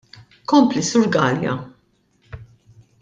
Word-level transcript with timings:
Kompli, 0.47 0.81
Sur 0.81 1.07
Galea. 1.11 1.55